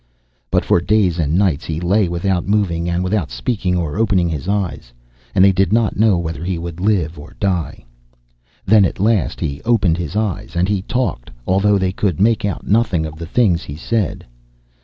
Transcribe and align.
But 0.49 0.65
for 0.65 0.81
days 0.81 1.19
and 1.19 1.35
nights 1.37 1.63
he 1.65 1.79
lay 1.79 2.07
without 2.09 2.47
moving 2.47 2.89
and 2.89 3.03
without 3.03 3.29
speaking 3.29 3.77
or 3.77 3.97
opening 3.99 4.29
his 4.29 4.47
eyes, 4.49 4.91
and 5.35 5.45
they 5.45 5.51
did 5.51 5.71
not 5.71 5.95
know 5.95 6.17
whether 6.17 6.43
he 6.43 6.57
would 6.57 6.79
live 6.79 7.19
or 7.19 7.35
die. 7.39 7.85
Then, 8.65 8.83
at 8.83 8.99
last, 8.99 9.39
he 9.39 9.61
opened 9.61 9.97
his 9.97 10.15
eyes. 10.15 10.55
And 10.55 10.67
he 10.67 10.81
talked, 10.81 11.29
although 11.45 11.77
they 11.77 11.91
could 11.91 12.19
make 12.19 12.45
out 12.45 12.65
nothing 12.65 13.05
of 13.05 13.17
the 13.17 13.27
things 13.27 13.61
he 13.61 13.75
said. 13.75 14.25